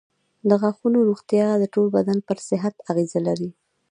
د 0.49 0.51
غاښونو 0.61 0.99
روغتیا 1.09 1.47
د 1.57 1.63
ټول 1.73 1.87
بدن 1.97 2.17
پر 2.27 2.37
صحت 2.49 2.75
اغېز 2.91 3.11
لري. 3.27 3.49